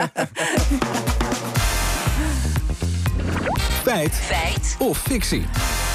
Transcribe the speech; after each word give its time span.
Feit. 3.82 4.12
Feit. 4.12 4.76
Of 4.78 4.98
fictie. 4.98 5.42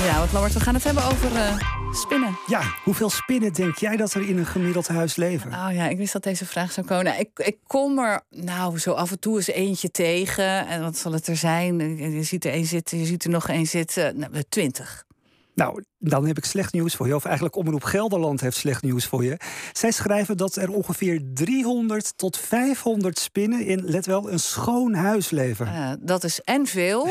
Ja, 0.03 0.19
wat 0.19 0.31
Lambert, 0.31 0.53
we 0.53 0.59
gaan 0.59 0.73
het 0.73 0.83
hebben 0.83 1.03
over 1.03 1.31
uh, 1.31 1.57
spinnen. 1.91 2.37
Ja, 2.47 2.61
hoeveel 2.83 3.09
spinnen 3.09 3.53
denk 3.53 3.77
jij 3.77 3.97
dat 3.97 4.13
er 4.13 4.27
in 4.27 4.37
een 4.37 4.45
gemiddeld 4.45 4.87
huis 4.87 5.15
leven? 5.15 5.53
Oh 5.53 5.69
ja, 5.71 5.87
ik 5.87 5.97
wist 5.97 6.13
dat 6.13 6.23
deze 6.23 6.45
vraag 6.45 6.71
zou 6.71 6.87
komen. 6.87 7.03
Nou, 7.05 7.19
ik, 7.19 7.29
ik 7.35 7.57
kom 7.67 7.99
er 7.99 8.21
nou 8.29 8.79
zo 8.79 8.91
af 8.91 9.11
en 9.11 9.19
toe 9.19 9.35
eens 9.35 9.47
eentje 9.47 9.91
tegen. 9.91 10.67
En 10.67 10.81
wat 10.81 10.97
zal 10.97 11.11
het 11.11 11.27
er 11.27 11.35
zijn? 11.35 11.97
Je 11.97 12.23
ziet 12.23 12.45
er 12.45 12.51
één 12.51 12.65
zitten, 12.65 12.97
je 12.97 13.05
ziet 13.05 13.23
er 13.23 13.29
nog 13.29 13.47
één 13.47 13.65
zitten. 13.65 14.19
Nou, 14.19 14.43
twintig. 14.49 15.05
Nou, 15.55 15.83
dan 16.09 16.25
heb 16.27 16.37
ik 16.37 16.45
slecht 16.45 16.73
nieuws 16.73 16.95
voor 16.95 17.07
je. 17.07 17.15
Of 17.15 17.25
eigenlijk 17.25 17.55
Omroep 17.55 17.83
Gelderland 17.83 18.41
heeft 18.41 18.57
slecht 18.57 18.81
nieuws 18.81 19.05
voor 19.05 19.23
je. 19.23 19.37
Zij 19.73 19.91
schrijven 19.91 20.37
dat 20.37 20.55
er 20.55 20.69
ongeveer 20.71 21.21
300 21.33 22.17
tot 22.17 22.37
500 22.37 23.19
spinnen 23.19 23.65
in, 23.65 23.81
let 23.85 24.05
wel, 24.05 24.31
een 24.31 24.39
schoon 24.39 24.93
huis 24.93 25.29
leven. 25.29 25.67
Uh, 25.67 25.91
dat 25.99 26.23
is 26.23 26.41
en 26.41 26.65
veel. 26.65 27.07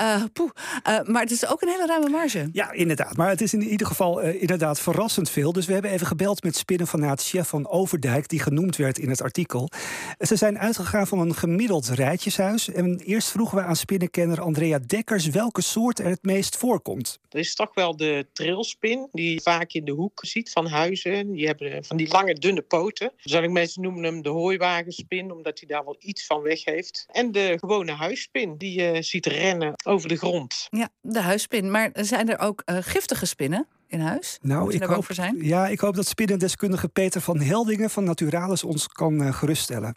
uh, 0.00 0.22
poeh. 0.32 0.50
Uh, 0.88 1.00
maar 1.02 1.22
het 1.22 1.30
is 1.30 1.46
ook 1.46 1.62
een 1.62 1.68
hele 1.68 1.86
ruime 1.86 2.08
marge. 2.08 2.48
Ja, 2.52 2.72
inderdaad. 2.72 3.16
Maar 3.16 3.28
het 3.28 3.40
is 3.40 3.54
in 3.54 3.62
ieder 3.62 3.86
geval 3.86 4.20
inderdaad 4.20 4.80
verrassend 4.80 5.30
veel. 5.30 5.52
Dus 5.52 5.66
we 5.66 5.72
hebben 5.72 5.90
even 5.90 6.06
gebeld 6.06 6.42
met 6.42 6.56
spinnenfanaat 6.56 7.22
Chef 7.22 7.48
van 7.48 7.68
Overdijk, 7.68 8.28
die 8.28 8.40
genoemd 8.40 8.76
werd 8.76 8.98
in 8.98 9.10
het 9.10 9.22
artikel. 9.22 9.70
Ze 10.18 10.36
zijn 10.36 10.58
uitgegaan 10.58 11.06
van 11.06 11.18
een 11.18 11.34
gemiddeld 11.34 11.88
rijtjeshuis. 11.88 12.70
En 12.70 12.98
eerst 12.98 13.30
vroegen 13.30 13.58
we 13.58 13.64
aan 13.64 13.76
spinnenkenner 13.76 14.40
Andrea 14.40 14.78
Dekkers 14.86 15.26
welke 15.26 15.62
soort 15.62 15.98
er 15.98 16.06
het 16.06 16.22
meest 16.22 16.56
voorkomt. 16.56 17.18
Er 17.28 17.38
is 17.38 17.54
toch 17.54 17.74
wel 17.74 17.96
de 17.96 18.26
trilspin, 18.32 19.08
die 19.12 19.34
je 19.34 19.40
vaak 19.40 19.72
in 19.72 19.84
de 19.84 19.92
hoek 19.92 20.20
ziet 20.22 20.50
van 20.50 20.66
huizen. 20.66 21.32
Die 21.32 21.46
hebben 21.46 21.84
van 21.84 21.96
die 21.96 22.08
lange, 22.08 22.34
dunne 22.34 22.62
poten. 22.62 23.12
Zal 23.16 23.42
ik 23.42 23.50
mensen 23.50 23.82
noemen 23.82 24.02
hem 24.02 24.22
de 24.22 24.28
hooiwagenspin, 24.28 25.32
omdat 25.32 25.58
hij 25.58 25.68
daar 25.68 25.84
wel 25.84 25.96
iets 25.98 26.26
van 26.26 26.42
weg 26.42 26.64
heeft. 26.64 27.06
En 27.08 27.32
de 27.32 27.56
gewone 27.58 27.92
huisspin, 27.92 28.56
die 28.56 28.80
je 28.80 29.02
ziet 29.02 29.26
rennen 29.26 29.74
over 29.84 30.08
de 30.08 30.16
grond. 30.16 30.66
Ja, 30.70 30.88
de 31.00 31.20
huisspin. 31.20 31.70
Maar 31.70 31.90
zijn 31.92 32.28
er 32.28 32.38
ook 32.38 32.62
uh, 32.66 32.76
giftige 32.80 33.26
spinnen? 33.26 33.66
in 33.88 34.00
huis? 34.00 34.38
Nou, 34.42 34.74
ik 34.74 34.82
hoop, 34.82 35.06
zijn? 35.08 35.36
Ja, 35.44 35.68
ik 35.68 35.80
hoop 35.80 35.94
dat 35.94 36.06
spinnendeskundige 36.06 36.88
Peter 36.88 37.20
van 37.20 37.40
Heldingen 37.40 37.90
van 37.90 38.04
Naturalis 38.04 38.64
ons 38.64 38.88
kan 38.88 39.22
uh, 39.22 39.32
geruststellen. 39.32 39.94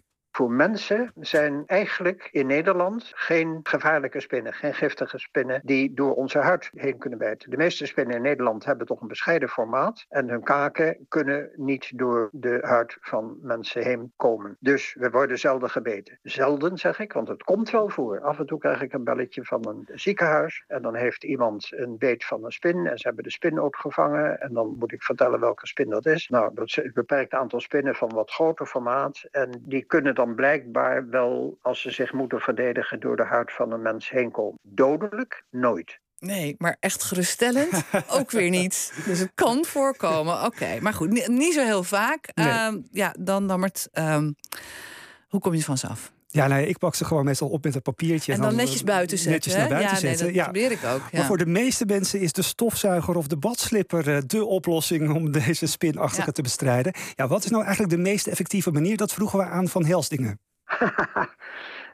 Mensen 0.50 1.12
zijn 1.20 1.64
eigenlijk 1.66 2.30
in 2.32 2.48
Nederland 2.48 3.12
geen 3.16 3.60
gevaarlijke 3.64 4.20
spinnen, 4.20 4.54
geen 4.54 4.74
giftige 4.74 5.18
spinnen 5.18 5.62
die 5.64 5.94
door 5.94 6.16
onze 6.16 6.38
huid 6.38 6.70
heen 6.74 6.98
kunnen 6.98 7.20
bijten. 7.20 7.50
De 7.50 7.58
meeste 7.58 7.86
spinnen 7.86 8.16
in 8.16 8.22
Nederland 8.22 8.66
hebben 8.66 8.88
toch 8.88 9.02
een 9.02 9.08
bescheiden 9.08 9.50
formaat 9.50 10.06
en 10.10 10.30
hun 10.30 10.44
kaken 10.44 11.06
kunnen 11.08 11.50
niet 11.56 11.98
door 11.98 12.30
de 12.32 12.58
huid 12.62 12.98
van 13.00 13.38
mensen 13.42 13.84
heen 13.84 14.14
komen. 14.16 14.58
Dus 14.60 14.96
we 15.00 15.10
worden 15.10 15.40
zelden 15.40 15.70
gebeten. 15.70 16.20
Zelden 16.22 16.78
zeg 16.78 17.00
ik, 17.00 17.14
want 17.14 17.28
het 17.28 17.44
komt 17.44 17.70
wel 17.70 17.90
voor. 17.90 18.22
Af 18.22 18.40
en 18.40 18.46
toe 18.46 18.60
krijg 18.60 18.82
ik 18.82 18.94
een 18.94 19.04
belletje 19.04 19.46
van 19.46 19.68
een 19.68 19.88
ziekenhuis 19.94 20.64
en 20.68 20.82
dan 20.82 20.96
heeft 20.96 21.24
iemand 21.24 21.68
een 21.72 21.98
beet 21.98 22.26
van 22.26 22.46
een 22.46 22.52
spin 22.52 22.88
en 22.88 22.98
ze 22.98 23.08
hebben 23.08 23.24
de 23.24 23.32
spin 23.32 23.60
ook 23.60 23.76
gevangen 23.76 24.40
en 24.42 24.54
dan 24.54 24.76
moet 24.80 24.92
ik 24.92 25.04
vertellen 25.04 25.40
welke 25.40 25.68
spin 25.68 25.90
dat 25.90 26.06
is. 26.06 26.28
Nou, 26.28 26.52
dat 26.54 26.68
is 26.68 26.78
een 26.78 26.92
beperkt 26.94 27.34
aantal 27.34 27.60
spinnen 27.60 27.96
van 27.96 28.10
wat 28.10 28.32
groter 28.32 28.66
formaat 28.66 29.28
en 29.32 29.62
die 29.66 29.86
kunnen 29.86 30.16
dan 30.16 30.31
blijkbaar 30.36 31.10
wel, 31.10 31.58
als 31.62 31.82
ze 31.82 31.92
zich 31.92 32.14
moeten 32.14 32.40
verdedigen, 32.40 33.00
door 33.00 33.16
de 33.16 33.26
huid 33.26 33.52
van 33.52 33.72
een 33.72 33.82
mens 33.82 34.10
heen 34.10 34.32
komen. 34.32 34.60
Dodelijk? 34.62 35.44
Nooit. 35.50 36.00
Nee, 36.20 36.56
maar 36.58 36.78
echt 36.80 37.04
geruststellend 37.04 37.84
ook 38.18 38.32
weer 38.32 38.50
niet. 38.50 39.02
Dus 39.06 39.20
het 39.20 39.32
kan 39.36 39.66
voorkomen. 39.66 40.44
Oké, 40.46 40.80
maar 40.80 40.94
goed, 40.94 41.28
niet, 41.28 41.54
zo 41.54 41.64
heel 41.64 41.84
vaak. 41.84 42.30
Nee. 42.34 42.48
Uh, 42.48 42.74
ja, 42.92 43.16
dan 43.20 43.48
Dammert, 43.48 43.90
um, 43.94 44.36
hoe 45.28 45.40
kom 45.40 45.54
je 45.54 45.64
van 45.64 45.78
ze 45.78 45.88
af? 45.88 46.12
Ja, 46.32 46.48
nee, 46.48 46.68
ik 46.68 46.78
pak 46.78 46.96
ze 46.96 47.06
gewoon 47.06 47.26
meestal 47.26 47.48
op 47.48 47.64
met 47.64 47.76
een 47.76 47.82
papiertje. 47.82 48.34
En 48.34 48.42
dan, 48.42 48.56
netjes 48.56 48.84
buiten 48.84 49.18
zetten. 49.18 49.34
Netjes 49.34 49.56
naar 49.56 49.68
buiten 49.68 49.92
ja, 49.92 49.98
zetten. 49.98 50.26
Nee, 50.26 50.36
dat 50.36 50.44
probeer 50.44 50.72
ik 50.72 50.84
ook. 50.84 51.02
Ja. 51.12 51.18
Maar 51.18 51.26
voor 51.26 51.38
de 51.38 51.46
meeste 51.46 51.86
mensen 51.86 52.20
is 52.20 52.34
de 52.34 52.42
stofzuiger 52.42 53.16
of 53.16 53.28
de 53.28 53.38
badslipper 53.38 54.16
eh, 54.16 54.22
de 54.26 54.46
oplossing 54.46 55.14
om 55.14 55.32
deze 55.42 55.66
spinachtige 55.66 56.32
te 56.32 56.42
bestrijden. 56.42 56.94
Ja, 57.16 57.28
wat 57.28 57.44
is 57.44 57.50
nou 57.50 57.64
eigenlijk 57.64 57.94
de 57.96 58.02
meest 58.02 58.28
effectieve 58.28 58.72
manier? 58.72 58.98
Dat 58.98 59.14
vroegen 59.14 59.40
we 59.40 59.46
aan 59.46 59.68
Van 59.68 59.86
Helsdingen. 59.86 60.40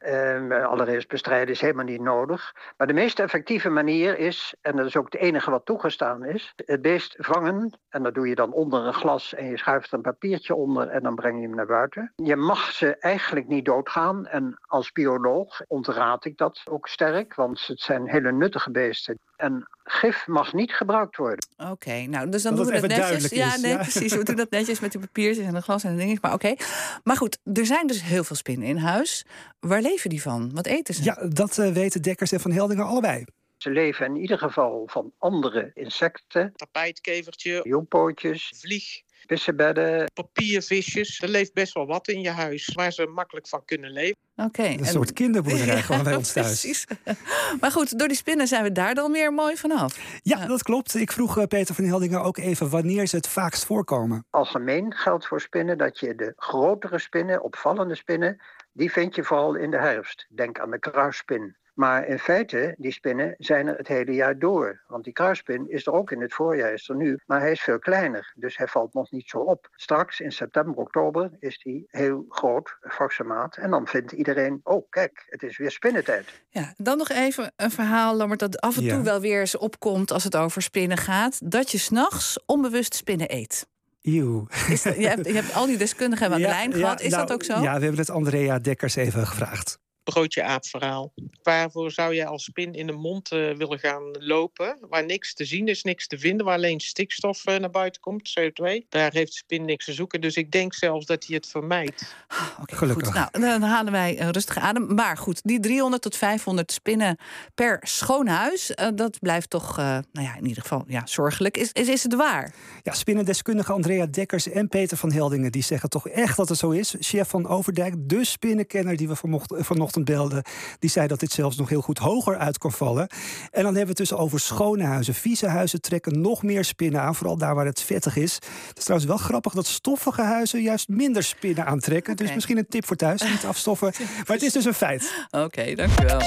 Uh, 0.08 0.66
allereerst 0.66 1.08
bestrijden 1.08 1.54
is 1.54 1.62
helemaal 1.62 1.86
niet 1.86 2.02
nodig. 2.02 2.56
Maar 2.78 2.88
de 2.88 2.94
meest 2.94 3.20
effectieve 3.20 3.70
manier 3.70 4.18
is, 4.18 4.56
en 4.62 4.76
dat 4.76 4.86
is 4.86 4.98
ook 4.98 5.12
het 5.12 5.22
enige 5.22 5.52
wat 5.52 5.66
toegestaan 5.66 6.26
is, 6.26 6.54
het 6.66 6.82
beest 6.82 7.16
vangen. 7.18 7.80
En 7.90 8.04
dat 8.04 8.14
doe 8.14 8.28
je 8.28 8.36
dan 8.36 8.54
onder 8.54 8.86
een 8.86 8.94
glas 8.94 9.34
en 9.34 9.46
je 9.46 9.58
schuift 9.58 9.92
een 9.92 10.02
papiertje 10.02 10.56
onder 10.56 10.88
en 10.88 11.04
dan 11.04 11.16
breng 11.16 11.36
je 11.40 11.48
hem 11.48 11.56
naar 11.56 11.66
buiten. 11.66 12.12
Je 12.16 12.36
mag 12.36 12.72
ze 12.72 12.98
eigenlijk 12.98 13.48
niet 13.48 13.66
doodgaan. 13.66 14.26
En 14.26 14.60
als 14.62 14.92
bioloog 14.92 15.62
ontraad 15.68 16.26
ik 16.26 16.38
dat 16.38 16.62
ook 16.66 16.88
sterk, 16.88 17.36
want 17.36 17.68
het 17.68 17.80
zijn 17.80 18.10
hele 18.10 18.32
nuttige 18.32 18.72
beesten. 18.72 19.20
En 19.36 19.68
gif 19.84 20.28
mag 20.28 20.54
niet 20.54 20.74
gebruikt 20.74 21.18
worden. 21.18 21.48
Oké, 21.58 22.06
nou, 22.06 22.30
dus 22.30 22.42
dan 22.42 22.56
doen 22.56 22.66
we 22.66 22.72
het 22.72 22.88
netjes. 22.88 23.30
Ja, 23.30 23.58
nee, 23.58 23.78
precies. 23.78 24.14
We 24.14 24.24
doen 24.24 24.36
dat 24.36 24.50
netjes 24.50 24.80
met 24.80 24.92
die 24.92 25.02
papiertjes 25.02 25.46
en 25.46 25.54
de 25.54 25.62
glas 25.62 25.84
en 25.84 25.92
de 25.92 25.98
dingen. 25.98 26.18
Maar 26.22 26.34
oké. 26.34 26.56
Maar 27.04 27.18
goed, 27.18 27.38
er 27.54 27.66
zijn 27.66 27.88
dus 27.88 28.04
heel 28.04 28.24
veel 28.24 28.36
spinnen 28.36 28.68
in 28.68 28.78
huis. 28.78 29.26
Waar 29.60 29.82
leven 29.82 30.10
die 30.10 30.22
van? 30.22 30.52
Wat 30.54 30.66
eten 30.66 30.94
ze? 30.94 31.04
Ja, 31.04 31.28
dat 31.30 31.58
uh, 31.58 31.72
weten 31.72 32.02
Dekkers 32.02 32.32
en 32.32 32.40
Van 32.40 32.52
Heldingen 32.52 32.86
allebei. 32.86 33.26
Ze 33.58 33.70
leven 33.70 34.06
in 34.06 34.16
ieder 34.16 34.38
geval 34.38 34.84
van 34.86 35.12
andere 35.18 35.72
insecten. 35.74 36.54
Tapijtkevertje. 36.56 37.60
Jongpootjes. 37.64 38.54
Vlieg. 38.56 39.02
Vissenbedden. 39.28 40.12
Papiervisjes. 40.14 41.22
Er 41.22 41.30
leeft 41.30 41.54
best 41.54 41.74
wel 41.74 41.86
wat 41.86 42.08
in 42.08 42.22
je 42.22 42.30
huis 42.30 42.72
waar 42.74 42.92
ze 42.92 43.06
makkelijk 43.06 43.48
van 43.48 43.66
kunnen 43.66 43.92
leven. 43.92 44.16
Oké. 44.36 44.64
Een 44.64 44.86
soort 44.86 45.14
kinderboerderij 45.14 45.82
gewoon 45.82 46.04
bij 46.04 46.16
ons 46.16 46.34
thuis. 46.34 46.48
Precies. 46.48 46.86
Maar 47.62 47.72
goed, 47.72 48.00
door 48.00 48.08
die 48.08 48.18
spinnen 48.18 48.48
zijn 48.48 48.64
we 48.64 48.72
daar 48.72 48.96
dan 48.96 49.12
weer 49.12 49.34
mooi 49.34 49.58
vanaf. 49.58 50.20
Ja, 50.22 50.46
dat 50.46 50.64
klopt. 50.64 50.96
Ik 50.96 51.12
vroeg 51.12 51.38
eh, 51.38 51.46
Peter 51.46 51.76
van 51.76 51.84
Heldingen 51.84 52.22
ook 52.22 52.38
even 52.38 52.70
wanneer 52.70 53.08
ze 53.08 53.16
het 53.16 53.28
vaakst 53.28 53.66
voorkomen. 53.66 54.26
Algemeen 54.30 54.94
geldt 54.94 55.28
voor 55.28 55.42
spinnen 55.42 55.78
dat 55.78 56.00
je 56.00 56.16
de 56.16 56.34
grotere 56.36 57.00
spinnen, 57.00 57.44
opvallende 57.44 57.96
spinnen, 57.96 58.42
die 58.74 58.92
vind 58.92 59.16
je 59.16 59.24
vooral 59.24 59.56
in 59.56 59.72
de 59.72 59.78
herfst. 59.78 60.26
Denk 60.36 60.60
aan 60.60 60.72
de 60.72 60.80
kruisspin. 60.80 61.56
Maar 61.78 62.08
in 62.08 62.20
feite, 62.20 62.76
die 62.78 62.92
spinnen 62.92 63.36
zijn 63.38 63.68
er 63.68 63.78
het 63.78 63.88
hele 63.88 64.12
jaar 64.12 64.40
door. 64.40 64.82
Want 64.88 65.04
die 65.04 65.14
kruispin 65.14 65.70
is 65.70 65.86
er 65.86 65.94
ook 65.94 66.12
in 66.12 66.22
het 66.22 66.34
voorjaar, 66.34 66.74
is 66.74 66.90
er 66.90 66.96
nu. 66.96 67.20
Maar 67.26 67.40
hij 67.40 67.52
is 67.52 67.62
veel 67.62 67.80
kleiner, 67.80 68.34
dus 68.36 68.58
hij 68.58 68.68
valt 68.68 68.94
nog 68.94 69.12
niet 69.12 69.30
zo 69.30 69.38
op. 69.38 69.70
Straks 69.76 70.20
in 70.20 70.32
september, 70.32 70.76
oktober 70.76 71.32
is 71.40 71.60
hij 71.64 71.84
heel 71.88 72.26
groot, 72.30 72.78
forse 72.82 73.24
maat. 73.24 73.58
En 73.58 73.70
dan 73.70 73.88
vindt 73.88 74.12
iedereen, 74.12 74.60
oh 74.64 74.90
kijk, 74.90 75.26
het 75.30 75.44
is 75.44 75.58
weer 75.58 75.72
spinnentijd. 75.72 76.42
Ja, 76.50 76.74
dan 76.78 76.98
nog 76.98 77.10
even 77.10 77.54
een 77.56 77.72
verhaal, 77.72 78.16
Lammert, 78.16 78.40
dat 78.40 78.62
af 78.62 78.78
en 78.78 78.88
toe 78.88 79.02
wel 79.02 79.20
weer 79.20 79.40
eens 79.40 79.58
opkomt 79.58 80.12
als 80.12 80.24
het 80.24 80.36
over 80.36 80.62
spinnen 80.62 80.98
gaat. 80.98 81.52
Dat 81.52 81.72
je 81.72 81.78
s'nachts 81.78 82.40
onbewust 82.46 82.96
spinnen 82.96 83.34
eet. 83.34 83.68
Eeuw. 84.02 84.48
je, 84.50 85.08
hebt, 85.08 85.26
je 85.28 85.34
hebt 85.34 85.54
al 85.54 85.66
die 85.66 85.78
deskundigen 85.78 86.32
aan 86.32 86.42
de 86.42 86.48
lijn 86.58 86.74
gehad. 86.74 87.02
Is 87.02 87.12
nou, 87.12 87.26
dat 87.26 87.36
ook 87.36 87.44
zo? 87.44 87.54
Ja, 87.54 87.74
we 87.76 87.82
hebben 87.82 88.00
het 88.00 88.10
Andrea 88.10 88.60
Dekkers 88.60 88.96
even 88.96 89.28
gevraagd 89.28 89.80
broodje 90.12 90.44
aapverhaal. 90.44 91.14
Waarvoor 91.44 91.92
zou 91.92 92.16
jij 92.16 92.26
als 92.26 92.44
spin 92.44 92.74
in 92.74 92.88
de 92.88 92.94
mond 92.94 93.32
uh, 93.32 93.56
willen 93.56 93.80
gaan 93.80 94.16
lopen? 94.20 94.78
Waar 94.90 95.06
niks 95.06 95.34
te 95.34 95.46
zien 95.46 95.68
is, 95.68 95.84
niks 95.84 96.08
te 96.08 96.20
vinden, 96.20 96.46
waar 96.46 96.56
alleen 96.56 96.80
stikstof 96.80 97.48
uh, 97.48 97.56
naar 97.56 97.70
buiten 97.70 98.02
komt, 98.02 98.40
CO2. 98.40 98.88
Daar 98.90 99.12
heeft 99.12 99.32
de 99.32 99.38
spin 99.38 99.66
niks 99.66 99.86
te 99.86 99.94
zoeken. 99.94 100.22
Dus 100.22 100.36
ik 100.36 100.52
denk 100.52 100.74
zelfs 100.74 101.06
dat 101.06 101.26
hij 101.26 101.36
het 101.36 101.48
vermijdt. 101.48 102.16
Okay, 102.62 102.78
Gelukkig. 102.78 103.06
Goed. 103.06 103.16
Nou, 103.16 103.60
dan 103.60 103.62
halen 103.62 103.92
wij 103.92 104.22
een 104.22 104.32
rustige 104.32 104.60
adem. 104.60 104.94
Maar 104.96 105.18
goed, 105.18 105.42
die 105.44 105.60
300 105.60 106.02
tot 106.02 106.16
500 106.16 106.72
spinnen 106.72 107.18
per 107.56 107.80
schoon 107.82 108.28
huis, 108.28 108.72
uh, 108.72 108.88
dat 108.96 109.20
blijft 109.20 109.50
toch, 109.50 109.78
nou 109.78 110.04
ja, 110.12 110.36
in 110.36 110.46
ieder 110.46 110.62
geval 110.62 110.84
ja, 110.88 111.06
zorgelijk. 111.06 111.58
Is, 111.58 111.72
is, 111.72 111.88
is 111.88 112.04
het 112.04 112.16
waar? 112.16 112.54
Ja, 112.84 112.94
spinnendeskundige 112.94 113.72
Andrea 113.72 114.06
Dekkers 114.06 114.50
en 114.50 114.68
Peter 114.68 114.98
van 114.98 115.12
Heldingen, 115.12 115.52
die 115.52 115.64
zeggen 115.64 115.90
toch 115.90 116.08
echt 116.08 116.38
dat 116.38 116.50
het 116.50 116.58
zo 116.58 116.70
is. 116.70 116.96
Chef 117.00 117.30
van 117.30 117.48
Overdijk, 117.48 117.94
de 117.98 118.26
spinnenkenner 118.26 118.98
die 118.98 119.08
we 119.08 119.16
vanochtend 119.50 119.97
belde, 120.04 120.44
die 120.80 120.90
zei 120.90 121.08
dat 121.08 121.20
dit 121.20 121.32
zelfs 121.32 121.58
nog 121.58 121.70
heel 121.70 121.82
goed 121.82 121.98
hoger 121.98 122.38
uit 122.38 122.58
kan 122.58 122.72
vallen. 122.72 123.08
En 123.52 123.64
dan 123.64 123.76
hebben 123.76 123.82
we 123.82 123.88
het 123.88 124.10
dus 124.10 124.14
over 124.14 124.40
schone 124.40 124.84
huizen. 124.84 125.14
Vieze 125.14 125.48
huizen 125.48 125.82
trekken 125.82 126.22
nog 126.22 126.44
meer 126.44 126.64
spinnen 126.66 127.02
aan, 127.02 127.16
vooral 127.16 127.38
daar 127.38 127.56
waar 127.56 127.66
het 127.66 127.82
vettig 127.82 128.16
is. 128.16 128.34
Het 128.68 128.78
is 128.78 128.84
trouwens 128.84 129.10
wel 129.10 129.18
grappig 129.18 129.54
dat 129.54 129.66
stoffige 129.66 130.22
huizen 130.22 130.62
juist 130.62 130.88
minder 130.88 131.24
spinnen 131.24 131.66
aantrekken. 131.66 132.16
Dus 132.16 132.34
misschien 132.34 132.58
een 132.58 132.68
tip 132.70 132.86
voor 132.86 132.96
thuis, 132.96 133.22
niet 133.22 133.46
afstoffen. 133.46 133.94
Maar 134.28 134.36
het 134.36 134.46
is 134.46 134.54
dus 134.54 134.66
een 134.66 134.74
feit. 134.74 135.26
Oké, 135.32 135.76
dankjewel. 135.76 136.20